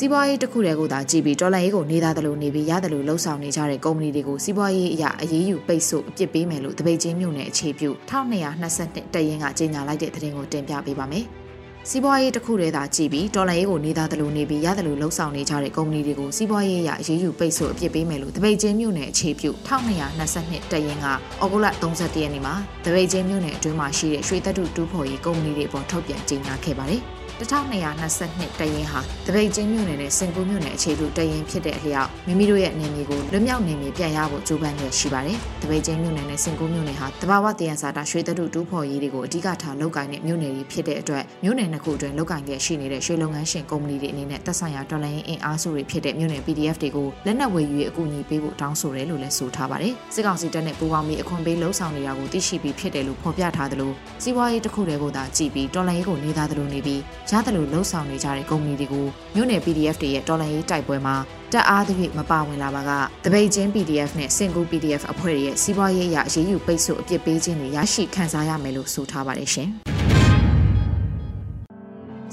[0.00, 11.24] စီးပွားရေးတစ်ခုတည်းကိုသာကြည့်ပြီးဒေါ်လာရေးကိုနေသားတယ်လို့နေပြီးရတယ်လို့လှုပ်ဆောင်နေကြတဲ့ကုမ္ပဏီတွေကိုစီးပွားရေးအရာအရေးယူပိတ်ဆို့အပြစ်ပေးမယ်လို့တပိတ်ချင်းမြို့နယ်အခြေပြု1222တရင်ကကြေညာလိုက်တဲ့သတင်းကိုတင်ပြပေးပါမယ်။
[11.90, 21.06] စီးပွားရေးတစ်ခုတည်းသာကြည့်ပြီးဒေါ်လာရေးကိုနေသားတယ်လို့နေပြီးရတယ်လို့လှုပ်ဆောင်နေကြတဲ့ကုမ္ပဏီတွေကိုစီးပွားရေးအရာအရေးယူပိတ်ဆို့အပြစ်ပေးမယ်လို့တပိတ်ချင်းမြို့နယ်အခြေပြု1222တရင်က
[21.42, 27.02] ဩဂုတ်လ31ရက်နေ့မှာတပိတ်ချင်းမြို့နယ်အတွင်းမှာရှိတဲ့ရွှေသက်တုတူးဖော်ရေးကုမ္ပဏီတွေပေါ်ထုတ်ပြန်ကြေညာခဲ့ပါတယ်။
[27.40, 61.16] 1222တရင်ဟာတပိတ်ချင်းမြို့နယ်နဲ့စင်ကူးမြို့နယ်အခြေပြုတရင်ဖြစ်တဲ့အလျောက်မိမိတို့ရဲ့နေမြေကိုလွတ်မြောက်နေမြေပြန်ရဖို့ကြိုးပမ်းရရှိပါတယ်။တပိတ်ချင်းမြို့နယ်နဲ့စင်ကူးမြို့နယ်ဟာတဘာဝတယံစာတာရွှေတတုတူးဖော်ရေးတွေကိုအဓိကထားလုပ်ကိုင်တဲ့မြို့နယ်တွေဖြစ်တဲ့အတွက်မြို့နယ်နှစ်ခုအတွင်းလုပ်ကိုင်ခဲ့ရှိနေတဲ့ရွှေလုပ်ငန်းရှင်ကုမ္ပဏီတွေအနေနဲ့သက်ဆိုင်ရာဒေါ်လာရင်းအင်အားစုတွေဖြစ်တဲ့မြို့နယ် PDF တွေကိုလက်နက်ဝယ်ယူရေးအကူအညီပေးဖို့တောင်းဆိုတယ်လို့လည်းဆိုထားပါတယ်။စစ်ကောင်စီတပ်နဲ့ပူးပေါင်းပြီးအခွန်ပေးလှုံ့ဆော်နေတာကိုသိရှိပြီးဖြစ်တယ်လို့ဖော်ပြထားသလိုစီးပွားရေးတစ်ခုတည်းကိုသာကြည့်ပြီးဒေါ်လာရေးကိုနေသားသလိုနေပြီးရသလိုလှုံ့ဆော်နေကြတဲ့ကုမ္ပဏီတွေကိုမြို့နယ် PDF တွေရဲ့တော်လှန်ရေးတိုက်ပွဲမှာ
[61.52, 62.90] တက်အားသဖြင့်မပါဝင်လာပါက
[63.24, 69.68] တပိတ်ချင်း PDF နဲ့စင်ကူ PDF အဖွဲ့တွေရဲ့စီးပွားရေးအရအရေးယူပိတ်ဆို့အပြစ်ပေးခြင်းတွေရရှိခံစားရမယ်လို့ဆိုထားပါတယ်ရှင်။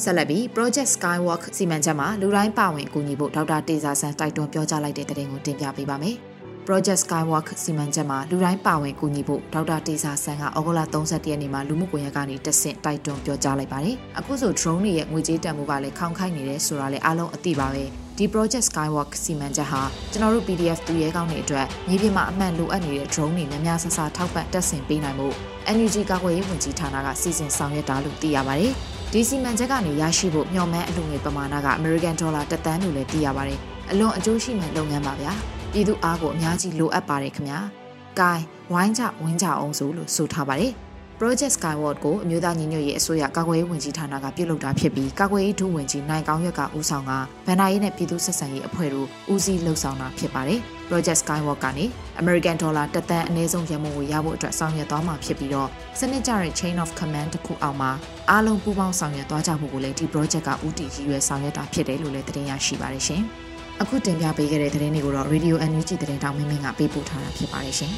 [0.03, 6.17] ဆက်လက်ပြီး Project Skywalk စီမံချက်မှာလူတိုင်းပါဝင်ကူညီဖို့ဒေါက်တာတေဇာဆန်တိုက်တွန်းပြောကြားလိုက်တဲ့တဲ့တင်ကိုတင်ပြပေးပါမယ်။
[6.67, 17.83] Project Skywalk စီမံချက်မှာလူတိုင်းပါဝင်ကူညီဖို့ဒေါက်တာတေစာဆန်ကဩဂုတ်လ31ရက်နေ့မှာလူမှုကွန်ရက်ကနေတဆင့်တိုက်တွန်းပြောကြားလိုက်ပါတယ်။အခုဆို drone တွေရဲ့ငွေကြေးတန်ဖိုးကလည်းခေါင်းခိုက်နေတယ်ဆိုတာလည်းအားလုံးအသိပါပဲ။
[18.17, 25.27] ဒီ project skywalk စီမံချက်ဟာကျွန်တော်တို့ PDF သူရဲကောင်းတွေအတွက်မြေပြင်မှာအမှန်လိုအပ်နေတဲ့ drone တွေများများဆဆထောက်ပံ့တက်ဆင်ပေးနိုင်မှု
[25.75, 28.73] NUG ကာကွယ်ရေးဝန်ကြီးဌာနကစီစဉ်ဆောင်ရွက်တာလို့သိရပါတယ်။
[29.11, 33.59] ဒီစီမံချက်ကနေရရှိဖို့မျှော်မှန်းအလူငွေပမာဏက American Dollar တသန်းလို့လည်းသိရပါတယ်။
[33.91, 35.33] အလွန်အကျိုးရှိမဲ့လုပ်ငန်းပါဗျာ။
[35.75, 37.59] ပြည်သူအားကိုအများကြီးလိုအပ်ပါတယ်ခင်ဗျာ။
[38.19, 38.39] gain
[38.73, 40.71] ဝိုင်းကြဝင်းကြအောင်ဆိုလို့ဆိုထားပါတယ်။
[41.19, 47.11] Project Skyward ကိုအမျိုးသားညီညွတ်ရေးအစိုးရကာကွယ်ရေးဝန်ကြီးဌာနကပြုလုပ်တာဖြစ်ပြီးကာကွယ်ရေးဒုဝန်ကြီးနိုင်ကောင်းရွက်ကဦးဆောင်က
[47.45, 51.85] ဗန်နာရေးနဲ့ပြည်သူ့ဆက်ဆံရေးအဖွဲ့တို့ဦးစီးလှုပ်ဆောင်တာဖြစ်ပါတယ်။ Project Skyward ကနေ
[52.21, 57.91] American Dollar တသန်းအနည်းဆုံးရမုံကိုရဖို့အတွက်ဆောင်ရွက်သွားမှာဖြစ်ပြီးတော့စနစ်ကျတဲ့ Chain of Command တစ်ခုအောက်မှာ
[58.29, 63.23] အားလုံးပူးပေါင်းဆောင်ရွက်သွားကြဖို့ကိုလည်းဒီ project ကဦးတည်ရည်ရွယ်ဆောင်ရွက်တာဖြစ်တယ်လို့လည်းတင်ပြရရှိပါတယ်ရှင်။
[63.81, 67.93] အခုတင်ပြပေးခဲ့တဲ့သတင်းတွေကိုတော့ Radio NUG သတင်းတောင်မင်းမင်းကပေးပို့ထားတာဖြစ်ပါတယ်ရှင်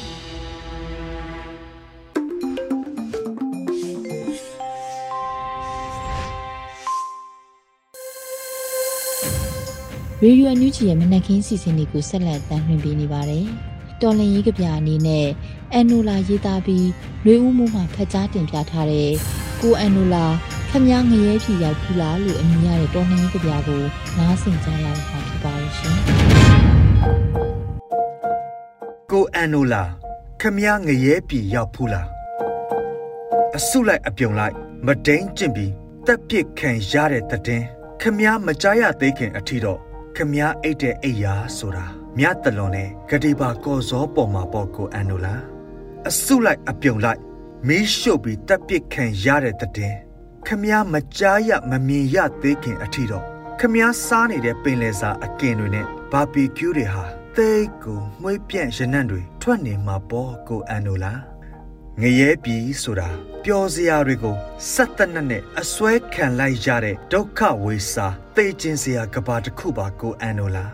[10.22, 13.44] ရေဒီယိုအန်ယူဂျီရဲ့မနက်ခင်းစီစဉ်တွေကိုဆက်လက်တင်ပြနေပါတယ်။
[14.02, 15.26] တော်လင်ရေးကဗျာအနေနဲ့
[15.72, 16.88] အန်နိုလာရေးသားပြီး
[17.24, 19.10] လွေဦးမှုမှဖတ်ကြားတင်ပြထားတဲ့
[19.60, 20.26] ကိုအန်နိုလာ
[20.70, 23.82] ခမည်းငရဲဖြီရောက်ဘူးလားလို့အမည်ရတဲ့တော်လင်ရေးကဗျာကို
[24.16, 25.55] နားဆင်ကြရမှာဖြစ်ပါ
[29.18, 29.82] ကိုအန်နိုလာ
[30.40, 32.06] ခမည်းငရဲပြည်ရောက်ဘူးလား
[33.56, 34.54] အစုလိုက်အပြုံလိုက်
[34.86, 35.72] မဒိန်ကျင့်ပြီး
[36.06, 37.62] တက်ပစ်ခံရတဲ့တဲ့
[38.00, 39.78] ခမည်းမကြားရသေးခင်အထီတော့
[40.16, 41.86] ခမည်းအိတ်တဲ့အိယာဆိုတာ
[42.18, 45.42] မြတ်တလွန်နဲ့ဂတိပါကော်စောပေါ်မှာပေါ့ကိုအန်နိုလား
[46.08, 47.20] အစုလိုက်အပြုံလိုက်
[47.66, 49.94] မီးရှို့ပြီးတက်ပစ်ခံရတဲ့တဲ့
[50.46, 53.24] ခမည်းမကြားရမမြင်ရသေးခင်အထီတော့
[53.60, 61.20] ခမည်းစားနေတဲ့ပင်လယ်စာအကင်တွေနဲ့ဘာဘီကျူးတွေဟာ သိတ်ကိုမှွေးပြန့်ရနံ့တွေထွက်နေမှာပေါ့ကိုအန်နိုလား
[62.00, 63.08] ငရဲပြီဆိုတာ
[63.44, 64.36] ပျော်စရာတွေကို
[64.72, 70.72] စက်တနက်နဲ့အစွဲခံလိုက်ရတဲ့ဒုက္ခဝေစာသိချင်းစရာကဘာတစ်ခုပါကိုအန်နိုလား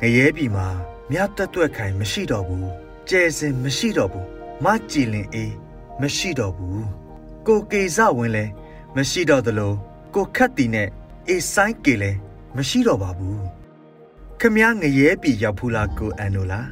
[0.00, 0.66] ငရဲပြီမှာ
[1.10, 2.68] မြတ်တက်တွက်ခိုင်မရှိတော့ဘူး
[3.08, 4.28] ကျဲစင်မရှိတော့ဘူး
[4.64, 5.54] မကြည်လင်အေး
[6.00, 6.84] မရှိတော့ဘူး
[7.46, 8.44] ကိုကေဇဝင်လဲ
[8.96, 9.72] မရှိတော့သလို
[10.14, 10.88] ကိုခတ်တီနဲ့
[11.28, 12.10] အေးဆိုင်ကေလဲ
[12.56, 13.61] မရှိတော့ပါဘူး
[14.44, 16.68] ခမည်းငရဲပြီရောက်ဖူးလားကိုအန်နိုလား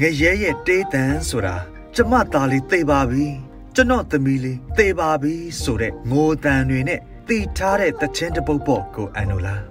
[0.00, 1.56] ငရဲရဲ့တေးတန်ဆိုတာ
[1.94, 3.26] ကျမသားလေးသေပါပြီ
[3.74, 9.62] ကျွန်တော်သမီးလေးသေပါပြီဆိုတဲ့ငိုတန်တွေနဲ့တီထားတဲ့တခြင်းတပုတ်ပေါ့ကိုအန်နိုလား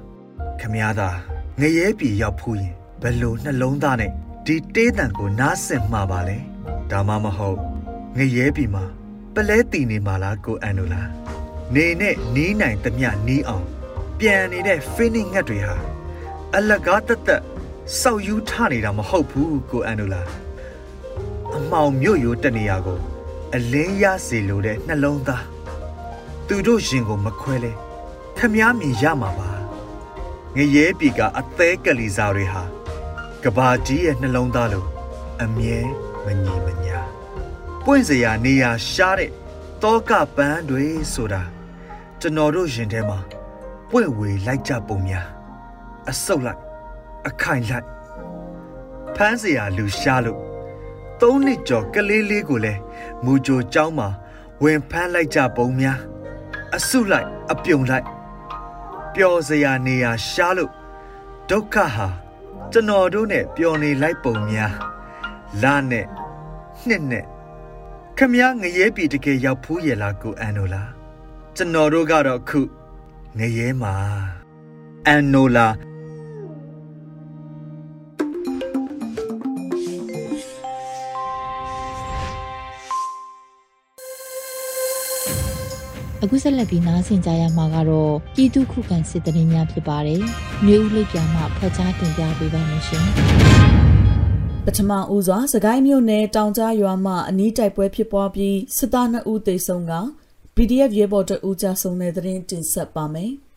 [0.60, 1.18] ခမည်းသား
[1.60, 4.12] ငရဲပြီရောက်ဖူးရင်ဘယ်လိုနှလုံးသားနဲ့
[4.46, 6.38] ဒီတေးတန်ကိုနားဆင်မှာပါလဲ
[6.92, 7.60] ဒါမှမဟုတ်
[8.18, 8.86] ငရဲပြီမှာ
[9.34, 11.10] ပလဲတီနေမှာလားကိုအန်နိုလား
[11.76, 13.66] နေနဲ့နီးနိုင်သမျှနီးအောင်
[14.20, 15.89] ပြန်နေတဲ့ feeling ငတ်တွေဟာ
[16.58, 17.44] အလကားတက်တက်
[18.00, 20.30] စောက်ယူထနေတာမဟုတ်ဘူးကိုအန်နိုလား
[21.56, 23.00] အမောင်မြို့ရိုးတနေရာကို
[23.56, 25.46] အလင်းရစေလိုတဲ့နှလုံးသား
[26.48, 27.72] သူတို့ရင်ကိုမခွဲလဲ
[28.38, 29.50] ခမားမြင်ရမှာပါ
[30.56, 32.64] ငရဲပြီကအသေးကလေးစားတွေဟာ
[33.44, 34.86] ကဘာကြီးရဲ့နှလုံးသားလို
[35.44, 35.78] အမြဲ
[36.26, 37.00] မငြိမညာ
[37.84, 39.32] ပွင့်စရာနေရာရှားတဲ့
[39.84, 41.42] တောကပန်းတွေဆိုတာ
[42.20, 43.20] ကျွန်တော်တို့ရင်ထဲမှာ
[43.90, 45.39] ပွင့်ဝေလိုက်ကြပုံများ
[46.11, 46.61] အဆုတ်လိုက်
[47.29, 47.89] အခိုင်လိုက်
[49.17, 50.41] ဖမ်းစရာလူရှားလို့
[51.21, 52.81] သုံးနှစ်ကျော်ကလေးလေးကိုလည်း
[53.25, 54.09] မူကြိုเจ้าမှာ
[54.63, 55.99] ဝင်ဖမ်းလိုက်ကြပုံများ
[56.77, 58.07] အဆုလိုက်အပြုံလိုက်
[59.15, 60.73] ပျော်စရာနေရာရှားလို့
[61.51, 62.09] ဒုက္ခဟာ
[62.73, 64.75] ကျွန်တော်တို့နဲ့ပျော်နေလိုက်ပုံများ
[65.63, 66.07] လာနဲ့
[66.87, 67.25] နှစ်နဲ့
[68.19, 70.83] ခမည်းငရဲပြီတကယ်ရောက်ဖူးရလားကိုအန်နိုလာ
[71.57, 72.61] ကျွန်တော်တို့ကတော့ခု
[73.39, 73.95] ငရဲမှာ
[75.07, 75.67] အန်နိုလာ
[86.24, 90.22] အခုဆက်လက်ပြီးနားဆင်ကြရမှာကတော့ပြည်သူခုခံစစ်တရင်များဖြစ်ပါတယ်။
[90.66, 93.06] မျိုးဦးလေးပြမှဖော်ကြားတင်ပြပေးပါမယ်ရှင်
[94.66, 99.94] ပထမဦးစွာစကိုင်းမြို့နယ်တောင်ကြားရွာမှအနီးတိုက်ပွဲဖြစ်ပွားပြီးစစ်သား2ဦးသေဆုံးက
[100.56, 103.32] PDF ရဲဘော်2ဦးကြာဆုံးတဲ့တဲ့ရင်တင်ဆက်ပါမယ်။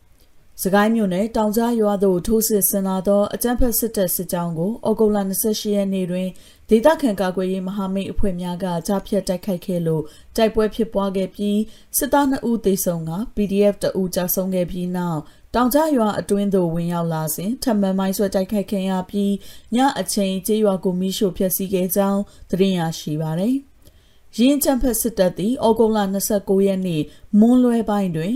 [0.61, 6.29] စကိုင်းမြို့နယ်တောင်ကြားရွာသို့ထိုးစစ်ဆင်လာသောအကြမ်းဖက်စစ်တပ်စစ်ကြောင်းကိုဩဂုတ်လ28ရက်နေ့တွင်
[6.69, 10.03] ဒေသခံကာကွယ်ရေးမဟာမိတ်အဖွဲ့များကကြားဖြတ်တိုက်ခိုက်ခဲ့လို့
[10.37, 11.59] တိုက်ပွဲဖြစ်ပွားခဲ့ပြီး
[11.99, 15.21] စစ်သား2ဦးသေဆုံးက PDF 2ဦးကြာဆုံးခဲ့ပြီးနောက်
[15.55, 19.33] တောင်ကြားရွာအတွင်းသို့ဝင်ရောက်လာစဉ်ထပ်မံမိုင်းဆွဲတိုက်ခိုက်ခဲ့ရပြီး
[19.75, 23.57] ညအချိန်ကျေးရွာကိုမိရှို့ဖျက်ဆီးခဲ့ကြောင်းသတင်းရရှိပါသည်။
[24.39, 25.99] ရင်းချမ်းဖက်စစ်တပ်သည်ဩဂုတ်လ
[26.33, 27.03] 29ရက်နေ့
[27.41, 28.35] မွန်းလွဲပိုင်းတွင်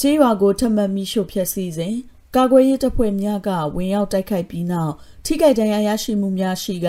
[0.00, 1.94] ကျေးရွာကိုထပ်မံမိရှို့ဖျက်ဆီးစဉ်
[2.36, 4.92] ကာကွယ်ရေးတပ်ဖွဲ့များကဝင်ရောက်တိုက်ခိုက်ပြီးနောက်
[5.24, 6.88] ထိခိုက်ဒဏ်ရာရရှိမှုများရှိက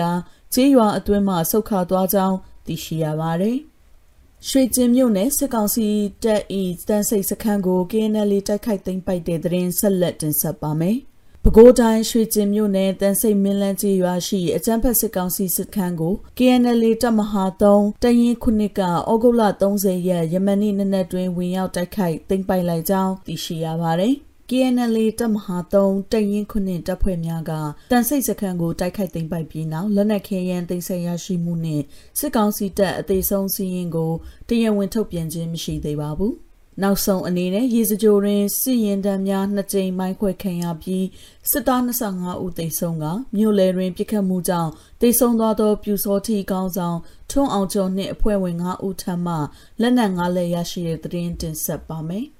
[0.54, 3.58] ကျေးရွာအတွင်းမှဆုတ်ခါသွားကြောင်းသိရှိရပါတယ်။
[4.48, 5.86] ရွှေကျင်မြို့နယ်စစ်ကောင်စီ
[6.22, 6.42] တပ်၏
[6.88, 10.98] တန်းစိတ်စခန်းကို KNL တိုက်ခိုက်သိမ်းပိုက်တဲ့တဲ့ရင်ဆက်လက်တင်ဆက်ပါမယ်။
[11.46, 19.42] ပဲခူးတိုင်းရွှေကျင်မြို့နယ်တန်စိတ်မင်းလန်းကြီးရွာရှိအကြမ်းဖက်စစ်ကောင်စီစစ်ခန်းကို KNL တပ်မဟာ3တရင်ခုနှစ်ကဩဂုတ်လ
[19.76, 24.14] 30ရက်ယမန်နေ့နနက်တွင်ဝင်ရောက်တိုက်ခိုက်သိမ်းပိုက်လိုက်ကြောင်းသိရှိရပါတယ်။
[24.50, 27.52] KNL တပ်မဟာ3တရင်ခုနှစ်တပ်ဖွဲ့များက
[27.90, 31.84] တန်စိတ်စခန်းကိုတိုက်ခိုက်သိမ်းပိုက်ပြီးနောက်လက်နက်ခဲယမ်းသိမ်းဆည်းရရှိမှုနှင့်
[32.18, 34.12] စစ်ကောင်စီတပ်အသေးဆုံးစီးရင်ကို
[34.48, 36.34] တရားဝင်ထုတ်ပြန်ခြင်းမရှိသေးပါဘူး။
[36.82, 41.06] နောက်ဆုံးအနေနဲ့ရေစကြိုတွင်စစ်ရင်တမ်းများနှစ်ကြိမ်မိုင်းခွဲခံရပြီး
[41.50, 43.04] စစ်သား25ဦးသေဆုံးက
[43.36, 46.98] မြို့လယ်တွင်ပြစ်ခတ်မှုကြောင့်သေဆုံးသွားသောပြူစောထီကောင်းဆောင်
[47.30, 49.34] ထွန်းအောင်ကျော်နှင့်အဖွဲ့ဝင်5ဦးထပ်မှ
[49.80, 52.26] လက်နက်5လက်ရရှိတဲ့သတင်းတင်ဆက်ပါမယ်။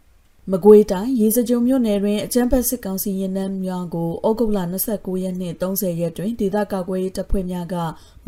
[0.52, 7.74] မကွေးတိုင်းရေစကြုံမြို့နယ်တွင်အကြမ်းဖက်စစ်ကောင်စီရင်နှန်းများကိုဩဂုတ်လ29ရက်နှင့်30ရက်တွင်ဒေသကာကွယ်ရေးတပ်ဖွဲ့များက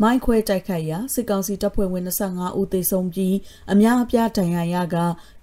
[0.01, 3.35] မိုင်းခွဲတိုက်ခိုက်ရာစစ်ကောင်စီတပ်ဖွဲ့ဝင်25ဦးသေဆုံးပြီး
[3.71, 4.95] အများအပြားဒဏ်ရာရက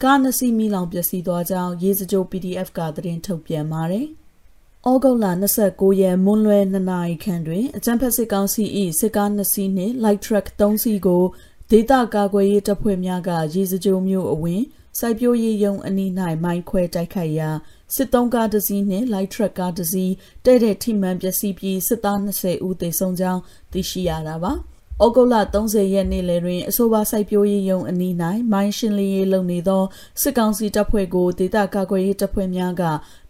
[0.03, 4.07] ကားနှစ်စီးမိလောင်ပျက်စီးသွားကြောင်းရေစကြို PDF ကသတင်းထုတ်ပြန်ပါတယ်။
[4.91, 5.27] ဩဂုတ်လ
[5.63, 8.65] 29ရက်မွန်းလွဲ2နာရီခန့်တွင်အကြံဖက်စစ်ကောင်စီ၏
[9.01, 11.25] စစ်ကား2စီးနှင့် light truck 3စီးကို
[11.71, 14.63] ဒေသကာကွယ်ရေးတပ်ဖွဲ့များကရေစကြိုမျိုးအဝင်
[14.99, 16.11] စိုက်ပျိုးရေးယုံအနီး၌
[16.45, 17.51] မိုင်းခွဲတိုက်ခိုက်ရာ
[17.95, 20.13] စစ်သုံးကားတစ်စီးနှင့် light truck ကားတစ်စီး
[20.45, 23.41] တဲ့တဲ့ထိမှန်ပျက်စီးပြီးစစ်သား20ဦးသေဆုံးကြောင်း
[23.73, 24.55] သိရှိရတာပါ။။
[25.05, 28.15] ဩဂုတ်လ30ရက်နေ့လယ်တွင်အဆိုပါစိုက်ပျိုးရေးရုံအနီး၌
[28.53, 29.85] မိုင်းရှင်းလင်းရေးလုပ်နေသော
[30.23, 32.83] စစ်ကောင်စီတပ်ဖွဲ့ကိုဒေသကာကွယ်ရေးတပ်ဖွဲ့များက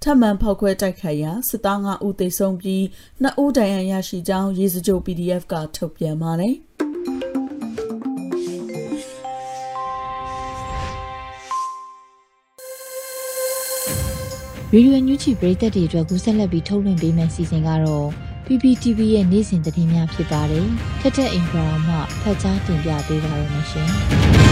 [0.02, 2.82] ထပ်မံဖောက်ခွဲတိုက်ခိုက်ရာစစ်သား9ဦးသေဆုံးပြီး
[3.22, 6.56] 2ဦးဒဏ်ရာရရှိကြောင်းရေစကြို PDF ကထုတ်ပြန်ပါတယ်။။
[14.76, 18.08] ရေဒီယိုညူချီပရိသတ်တွေအတွက်ကူးဆက်လက်ပြီးထုတ်လွှင့်ပေးမယ့်စီစဉ်ကတော့
[18.46, 20.66] PPTV ရဲ့နေ့စဉ်သတင်းများဖြစ်ပါတယ်။
[21.00, 23.88] ထက်ထက်အင်္ဂရာမှဖတ်ကြားတင်ပြပေးပါရမရှင်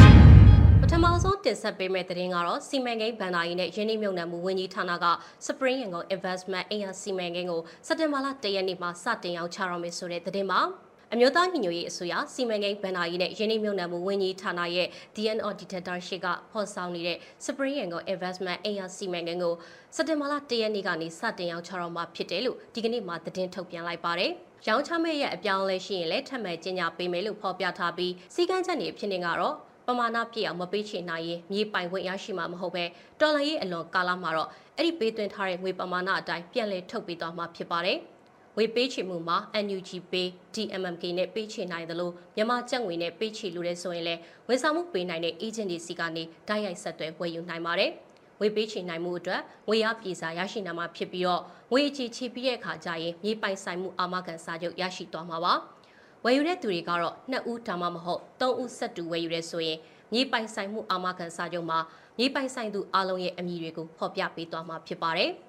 [0.80, 5.06] ။ပထမဆုံးတင်ဆက်ပေးမယ့်သတင်းကတော့စီမံကိန်းဗန်ဒါရီနဲ့ရင်းနှီးမြှုပ်နှံမှုဝန်ကြီးဌာနက
[5.46, 10.60] Spring Yangon Investment အင်အားစီမံကိန်းကိုစက်တင်ဘာလ၁ရက်နေ့မှာစတင်ရောက်ချတော့မယ်ဆိုတဲ့သတင်းပါ။
[11.16, 19.54] အမျိုးသားညီညွတ်ရေးအစိုးရစီမံကိန်းဗန်နာရေးနဲ့ရင်းနှီးမြှုပ်နှံမှုဝန်ကြီးဌာနရဲ့ DNO Dictatorship ကဖော်ဆောင်နေတဲ့ Spring Yangon Investment အင်အားစီမံကိန်းကို
[19.96, 24.30] စက်တင်ဘာလ၁ရက်နေ့ကနေစတင်ရောက်ချတော့မှာဖြစ်တယ်လို့ဒီကနေ့မှသတင်းထုတ်ပြန်လိုက်ပါတယ်။
[24.68, 32.84] ရောင်းချမဲ့ရဲ့အပြောင်းအလဲရှိရင်လည်းထပ်မံကျင်းပပေးမယ်လို့ဖော်ပြထားပြီးစီကန်းချက်နေဖြစ်နေကတော့ပမာဏပြည့်အောင်မပေးချင်နိုင်ရင်မြေပိုင်ခွင့်ရရှိမှာမဟုတ်ပဲ
[33.20, 37.98] တော်လန်ရေးအလွန်ကာလမှာတော့အဲ့ဒီပေးသွင်းထားတဲ့ငွေပမာဏအတိုင်းပြန်လည်ထုတ်ပေးသွားမှာဖြစ်ပါတယ်။
[38.58, 44.14] ဝေပေးချေမှုမှာ NUG Pay DMMK နဲ့ပေးချေနိုင်တယ်လို့မြန်မာကျပ်ငွေနဲ့ပေးချေလို့လဲဆိုရင်လဲ
[44.48, 47.90] ဝန်ဆောင်မှုပေးနိုင်တဲ့ agent တွေစီကနေဓာတ်ရိုက်ဆက်သွယ်ဝယ်ယူနိုင်ပါတယ်။
[48.40, 55.54] ဝေပေးချေနိုင်မှုအတွက်ငွေရပြည်စာရရှိနိုင်မှာဖြစ်ပြီးတော့ငွေအချေချေပြီးတဲ့အခါကျရင်မြေပိုင်ဆိုင်မှုအာမခံစာချုပ်ရရှိသွားမှာပါ။
[56.24, 59.78] ဝယ်ယူတဲ့သူတွေကတော့2ဦးဒါမှမဟုတ်3ဦးဆက်တူဝယ်ယူရဲဆိုရင်
[60.12, 61.78] မြေပိုင်ဆိုင်မှုအာမခံစာချုပ်မှာ
[62.18, 65.30] မြေပိုင်ဆိုင်သူအလုံးရဲ့အမည်တွေကိုဖော်ပြပေးသွားမှာဖြစ်ပါတယ်။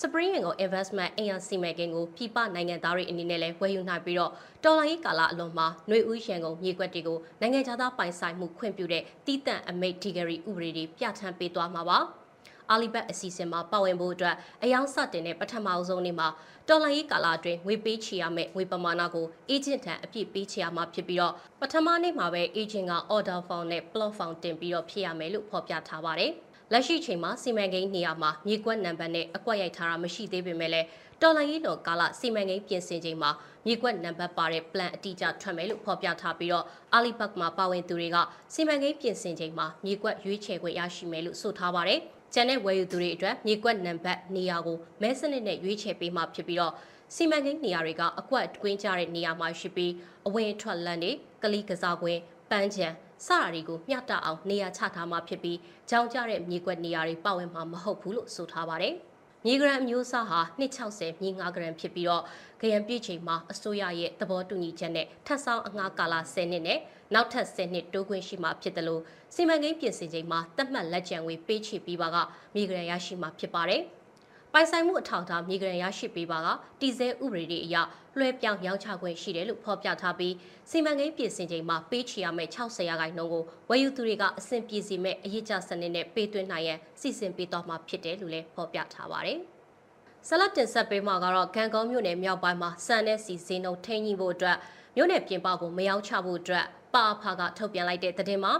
[0.00, 4.32] Spring Yangon Investment အင်အားစီမံကိန်းကိုပြည်ပနိုင်ငံသားတွေအနေနဲ့လည်းဝယ်ယူနိုင်ပြီးတော့
[4.64, 11.98] တော်လိုင်းကာလအလွန်မှာຫນွေဦးရန်ကုန်မြေကွက်တွေကိုနိုင်ငံခြားသားပိုင်ဆိုင်မှုခွင့်ပြုတဲ့တီးတန့်အမိတ်ဒီဂရီဥပဒေတွေပြဋ္ဌာန်းပေးသွားမှာပါ။
[12.70, 16.28] အာလီဘတ်အစီအစဉ်မှာပါဝင်ဖို့အတွက်အယောင်စတင်တဲ့ပထမအဆုံးနေ့မှာ
[16.68, 26.32] တော်လိုင်းရေးကာလအတွင်းငွေပေးချေရမယ့်ငွေပမာဏကိုအေဂျင့်ထံအပြည့်ပေးချေရမှာဖြစ်ပြီးတော့ပထမနေ့မှာပဲအေဂျင့်က order form နဲ့ plot form တင်ပြီးတော့ဖြည့်ရမယ်လို့ဖော်ပြထားပါတယ်။
[26.74, 30.86] လက်ရှိချိန်မှာစီမံကိန်းနေရာမှာမြေကွက်နံပါတ်နဲ့အကွက်ရိုက်ထားတာမရှိသေးပေမဲ့လည်း
[31.22, 33.30] တော်လိုင်းရေးတော်ကာလစီမံကိန်းပြင်ဆင်ချိန်မှာ
[33.66, 36.64] မြေကွက်နံပါတ်ပါတဲ့ plan အတိအကျထွက်မယ်လို့ဖော်ပြထားပြီးတော့
[36.96, 38.16] Alibag မှာပါဝင်သူတွေက
[38.54, 42.00] စီမံကိန်းပြင်ဆင်ချိန်မှာမြေကွက်ရွေးချယ်ခွင့်ရရှိမယ်လို့ဆိုထားပါတယ်။
[42.34, 46.72] ကျန်တဲ့ဝယ်ယူသူတွေအတွက်မြေကွက်နံပါတ်နေရာကိုမဲစနစ်နဲ့ရွေးချယ်ပေးမှဖြစ်ပြီးတော့
[47.14, 49.92] စီမံကိန်းနေရာတွေကအကွက်တွင်းကြတဲ့နေရာမှာရှိပြီး
[50.26, 52.88] အဝင်ထွက်လမ်းတွေကလီကစားကွင်းပန်းချံ
[53.26, 55.58] စတာတွေကိုမျှတအောင်နေရာချထားမှာဖြစ်ပြီး
[55.90, 58.94] ကြောင်ကြတဲ့မြေကွက်နေရာတွေပါဝင်မှာမဟုတ်ဘူးလို့ဆိုထားပါတယ်။
[59.46, 62.22] မြေဂရမ်အမျိုးအစားဟာ260မြေ9ဂရမ်ဖြစ်ပြီးတော့
[62.60, 66.78] ဂရမ်ပြည့်ချိန်မှာအစိုးရရဲ့သဘောတူညီချက်နဲ့ထပ်ဆောင်အငှားကာလ10နှစ်နဲ့
[67.14, 69.02] နောက်ထပ်10နှစ်တိုးခွင့်ရှိမှာဖြစ်တယ်လို့
[69.34, 72.16] စီမံကိန်းပြင်ဆင်ချိန်မှာသတ်မှတ်လက်ကျန်ဝေပေးချေပြီးပါက
[72.54, 73.82] မြေဂရမ်ရရှိမှာဖြစ်ပါတယ်။
[74.56, 76.48] ပိုင်ဆိုင်မှုအထောက်အထားမြေကရန်ရရှိပေးပါက
[76.80, 77.76] တည်ဆဲဥပဒေတွေအရ
[78.18, 80.34] လွှဲပြောင်းရောင်းချခွင့်ရှိတယ်လို့ဖော်ပြထားပြီး
[80.70, 89.38] စီမံကိန်းပြင်ဆင်ချိန်မှာပေးချေရမယ့်60ရာခိုင်နှုန်းကိုဝယ်ယူသူတွေကအဆင့်ပြေစီမဲ့အရေးကြစနစ်နဲ့ပေးသွင်းနိုင်ရန်စီစဉ်ပေးသွားမှာဖြစ်တယ်လို့လည်းဖော်ပြထားပါတယ်။
[90.28, 94.56] ဆလတ်တင်ဆက်ပေးမှာကတော့ဂန်ကောမြို့နယ်မြောက်ပိုင်းမှာစံတဲ့စီစင်းတို့ထိန်းညှိဖို့အတွက်
[94.96, 98.52] မြို့နယ်ပြင်ပကိုမရောက်ချဖို့အတွက်ပါအဖာကထုတ်ပြန်လိုက်တဲ့သတင်းမှာ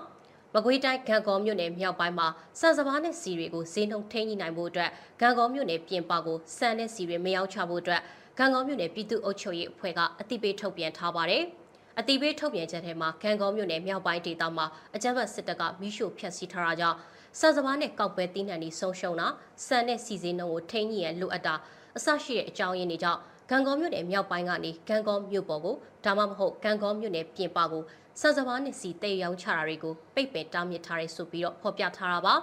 [0.57, 2.29] မကွေးတိုင်းဂံကောမြို့နယ်မြောက်ပိုင်းမှာ
[2.61, 4.91] စံစဘာနဲ့စီတွေကိုဈေးနှုန်းထိန်းညှိနိုင်ဖို့အတွက်
[5.21, 8.03] ဂံကောမြို့နယ်ပြင်ပကိုစံနဲ့စီတွေမရောက်ချဖို့အတွက်
[8.39, 11.43] ဂံကောမြို့နယ်ပြည်သူ့အုပ်ချုပ်ရေးအဖွဲ့ကအတိပေးထုတ်ပြန်ထားပါတယ်။
[11.99, 16.97] အတိပေးထုတ်ပြန်ချက်ထဲမှာဂံကောမြို့နယ်မြောက်ပိုင်းဒေသမှာအကြမ်းဖက်စစ်တပ်ကမိရှို့ဖျက်ဆီးထားတာကြောင့်
[17.41, 19.27] စံစဘာနဲ့ကောက်ပွဲတင်းနှံတွေဆုံးရှုံးတာ
[19.67, 21.55] စံနဲ့စီစင်းနှုန်းကိုထိန်းညှိရန်လိုအပ်တာ
[21.97, 27.83] အဆရှိတဲ့အကြောင်းရင်းတွေကြောင့်ဂံကောမြို့နယ်မြောက်ပိုင်းကနေဂံကောမြို့ပေါ်ကိုဒါမှမဟုတ်ဂံကောမြို့နယ်ပြင်ပကို
[28.21, 32.35] စံစဘာနဲ့စီတေးရောင်းချတာတွေကိုပိတ်ပင်တားမြစ်ထားရဲဆိုပြီးတော့ဖော်ပြထားတာပါ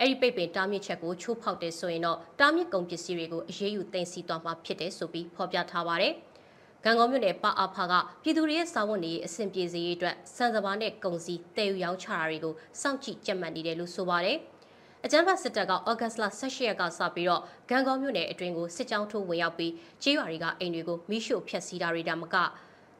[0.00, 6.12] အဲ့ဒီပိတ်ပင်တားမြစ်ချက်ကိုချိုးဖောက်တယ်ဆိုရင်တော့တားမြစ်ကုန်ပစ္စည်းတွေကိုအရေးယူသိမ်းဆည်းသွားမှာဖြစ်တယ်ဆိုပြီးဖော်ပြထားပါတယ်။
[6.84, 14.38] ကံကောမြို့နယ်ပအာဖာကပြည်သူတွေရဲ့စာဝန်တွေအဆင်ပြေစေရေးအတွက်စံစဘာနဲ့ကုန်စည်တည်ယူရောင်းချတာတွေကိုစောင့်ကြည့်ကြက်မှတ်နေတယ်လို့ဆိုပါတယ်။
[15.04, 22.36] အကြမ်းဖက်စစ်တပ်ကဩဂတ်စ်လ18ရက်ကစပြီးတော့ဂံကောမြို့နယ်အတွင်းကိုစစ်ကြောင်းထိုးဝင်ရောက်ပြီးကျေးရွာတွေကအိမ်တွေကိုမိရှို့ဖျက်ဆီးတာတွေဒါမက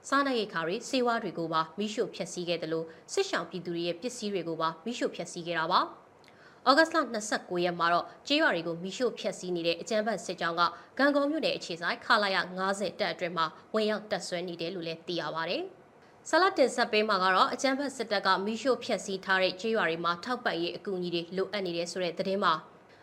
[0.08, 5.80] စားနပ်ရိက္ခာတွေစေဝါတွေကိုပါမိရှို့ဖျက်ဆီးခဲ့တယ်လို့စစ်ဆောင်ပြည်သူတွေရဲ့ပစ္စည်းတွေကိုပါမိရှို့ဖျက်ဆီးခဲ့တာပါ။
[6.68, 6.96] ဩဂတ်လ
[7.30, 10.62] 29ရက်မှာတော့ကျေးရွာတွေကိုမိရှို့ဖျက်ဆီးနေတဲ့အကြမ်းဖက်စစ်ကြောင်းက
[10.98, 12.36] ဂံကုန်းမြို့နယ်အခြေဆိုင်ခလာရ
[12.68, 15.58] 90တပ်အတွင်းမှာဝင်ရောက်တပ်ဆွဲနေတယ်လို့လည်းသိရပါဗျ။
[16.28, 22.54] ဆလတ်တင်ဆက်ပေးမှာကတော့အကြမ်းဖက်စစ်တပ်ကမိရှို့ဖျက်ဆီးထားတဲ့ကျေးရွာတွေမှာထောက်ပံ့ရေးအကူအညီတွေလိုအပ်နေတယ်ဆိုတဲ့သတင်းမှာ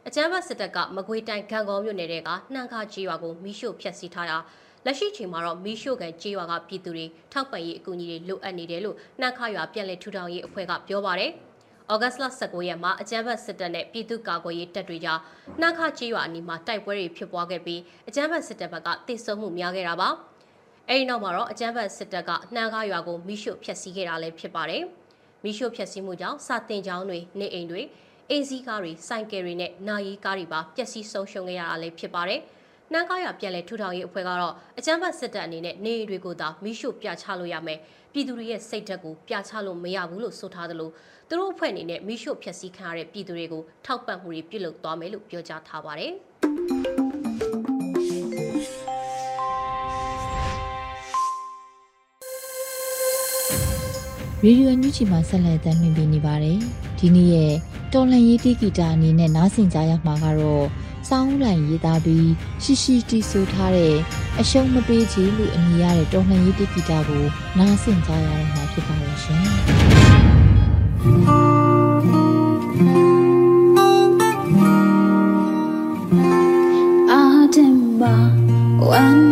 [0.07, 4.37] အကြမ်းဖက်စစ်တပ်ကမကွေးတိုင်းဂံကုန်းမြို့နယ်ကနှံခါကျေးရွာကိုမိရှို့ဖျက်ဆီးထားတာ
[4.85, 11.31] လက်ရှိချိန်မှာတော့မီရှိုကန်ကြေးရွာကပြည်သူတွေထောက်ပံ့ရေးအကူအညီတွေလိုအပ်နေတယ်လို့နှက်ခရွာပြည်လဲထူထောင်ရေးအဖွဲ့ကပြောပါတယ်။
[11.93, 15.19] ဩဂတ်စ်လ19ရက်မှာအကြမ်းဖက်စစ်တပ်နဲ့ပြည်သူ့ကာကွယ်ရေးတပ်တွေကြား
[15.61, 20.09] နှက်ခကြေးရွာအနီးမှာတိုက်ပွဲတွေဖြစ်ပွားခဲ့ပြီးအကြမ်းဖက်စစ်တပ်ဘက်ကတိုက်ဆုံမှုများခဲ့တာပါ။
[20.89, 24.83] အဲဒီနောက်မှာတော့အကြမ်းဖက်စစ်တပ်ကနှမ်းကားရွာကိုမိရှုဖျက်ဆီးခဲ့တာလည်းဖြစ်ပါတယ်။
[25.43, 27.81] မိရှုဖျက်ဆီးမှုကြောင့်စာတင်ကျောင်းတွေနေအိမ်တွေ
[28.29, 32.41] အိမ်စီးကားတွေစိုင်ကယ်တွေနဲ့နာရီကားတွေပါပျက်စီးဆုံးရှုံးခဲ့ရတာလည်းဖြစ်ပါတယ်။
[32.95, 37.79] နှမ်းကားရွာပြန်လည်ထူထောင်ရေးအဖွဲ့ကတော့အကြမ်းဖက်စစ်တပ်အနေနဲ့နေအိမ်တွေကိုသာမိရှုပြချလို့ရမယ်။
[38.13, 40.89] ပြည်သူတွေရဲ့စိတ်ဓာတ်ကိုပြချလို့မရဘူးလို့ဆိုထားသလို
[41.29, 46.11] သူတို့အဖွဲ့အနေနဲ့မိရှုဖျက်ဆီးခံရတဲ့ပြည်သူတွေကိုထောက်ပံ့မှုတွေပြုလုပ်သွားမယ်လို့ပြောကြားထားပါတယ်။
[54.45, 56.57] ရေဒီယိုအန်ယူဂျီမှာဆက်လက်တင်ပြနေပါတယ်။
[56.99, 57.53] ဒီနေ့ရဲ့
[57.93, 62.29] တော်လန်ရေးတီဂီတာအနေနဲ့နားဆင်ကြရမှာကတော့ စောင်းလိုင်ရေးသားပြီး
[62.63, 63.95] ရှိရှိတီးဆိုထားတဲ့
[64.39, 67.23] အရှုံးမပေးချေလို့အမည်ရတဲ့တော်လှန်ရေးတီဂီတာကို
[67.57, 69.43] နားဆင်ကြရတော့မှာဖြစ်ပါရဲ့ရှင်။
[77.11, 77.21] အာ
[77.55, 78.15] တင်ပါ
[78.89, 79.24] ဝမ်း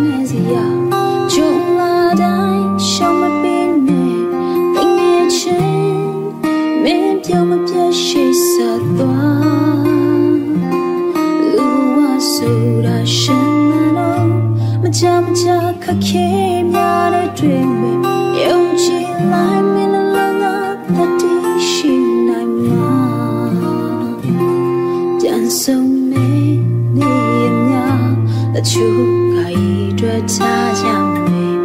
[28.64, 30.88] တချို့ကဤတွေ့ထားကြ
[31.24, 31.56] မယ်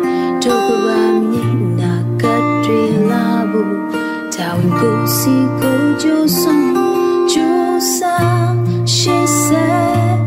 [0.43, 2.25] တို့ကဘာမြင်နာက
[2.65, 3.79] တွေလာဘူး
[4.35, 6.71] တောင်းကိုစီကိုကြိုးဆုံး
[7.33, 8.53] ကြိုးစား
[8.95, 10.19] ရှေ့ဆက်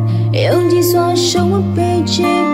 [0.44, 2.51] ယုံကြည်စွာရှုံးပေးခြင်း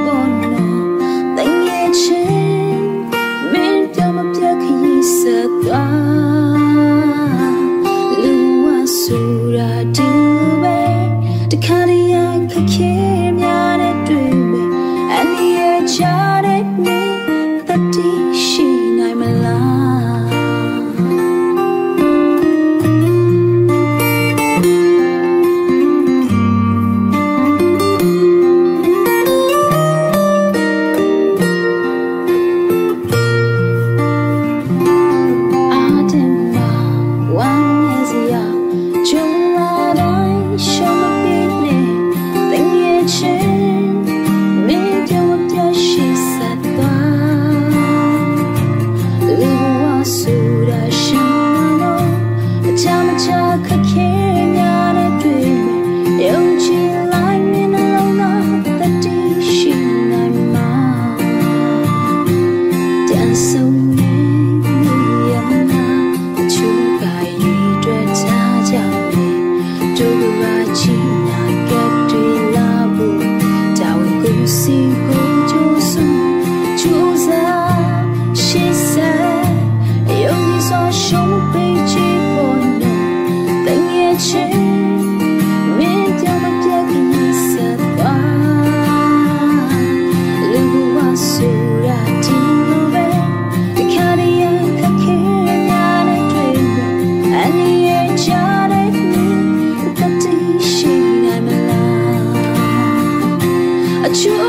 [104.06, 104.47] အ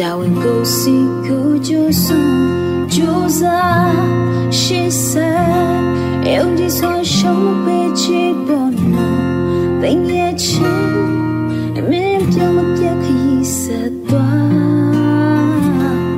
[0.00, 2.24] တာဝန်ကိုစီကိုကြိုးစုံ
[2.94, 3.94] ကြိုးစား
[4.58, 5.46] ရှေ့ဆက်
[6.34, 9.22] ယုံကြည်စွာရှုံးပေးချေပေါ်နော်
[9.82, 10.98] တင်ရဲ့ချင်း
[11.88, 16.08] မင်းပြောမပြတ်ခရီးဆက်သွား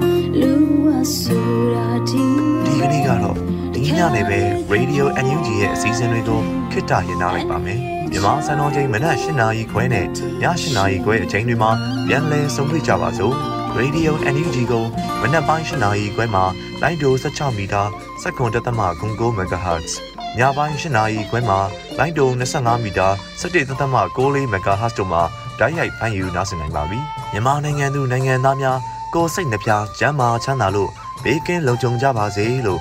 [0.40, 0.52] လူ
[0.84, 0.86] ဝ
[1.18, 1.38] ဆူ
[1.74, 2.24] ရာဒီ
[2.64, 3.36] ဒီကနေ့ကတော့
[3.74, 4.40] ဒီညနေပဲ
[4.72, 6.40] Radio NUG ရဲ့အစည်းအဝေးကို
[6.72, 10.06] ခਿੱတရရနိုင်ပါမယ်မြန်မာစံတော်ချိန်မနက်၈နာရီခွဲနဲ့ည
[10.42, 10.44] ၈
[10.76, 11.70] နာရီခွဲအချိန်တွေမှာ
[12.06, 14.84] ပြန်လည်ဆုံတွေ့ကြပါစို့ Radio NUG ကို
[15.20, 16.44] မနက်ပိုင်း၈နာရီခွဲမှာ
[16.82, 17.82] လိုင်းဒို16မီတာ
[18.22, 18.80] စက္ကန့်တသမ
[19.10, 19.92] 9 MHz
[20.38, 21.58] ညပိုင်း၈နာရီခွဲမှာ
[21.98, 23.08] လိုင်းဒို25မီတာ
[23.40, 25.22] 17တသမ6 MHz တို့မှာ
[25.58, 26.98] ဓာတ်ရိုက်ဖမ်းယူနားဆင်နိုင်ပါပြီ
[27.32, 28.78] မြန်မာနိုင်ငံသူနိုင်ငံသားများ
[29.14, 30.90] ကိုယ်စိတ်နှပြကျန်းမာချမ်းသာလို့
[31.24, 32.80] ဘေးကင်းလုံခြုံကြပါစေလို့